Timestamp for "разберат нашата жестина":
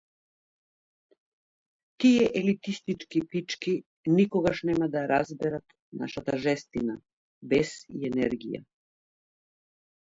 5.13-6.99